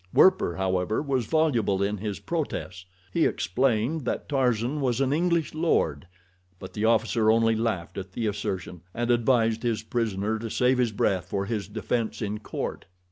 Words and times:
Werper, 0.15 0.55
however, 0.55 0.99
was 0.99 1.27
voluble 1.27 1.83
in 1.83 1.97
his 1.99 2.17
protests. 2.19 2.85
He 3.13 3.27
explained 3.27 4.03
that 4.05 4.27
Tarzan 4.27 4.81
was 4.81 4.99
an 4.99 5.13
English 5.13 5.53
lord; 5.53 6.07
but 6.57 6.73
the 6.73 6.85
officer 6.85 7.29
only 7.29 7.55
laughed 7.55 7.99
at 7.99 8.13
the 8.13 8.25
assertion, 8.25 8.81
and 8.95 9.11
advised 9.11 9.61
his 9.61 9.83
prisoner 9.83 10.39
to 10.39 10.49
save 10.49 10.79
his 10.79 10.91
breath 10.91 11.25
for 11.27 11.45
his 11.45 11.67
defense 11.67 12.19
in 12.19 12.39
court. 12.39 12.85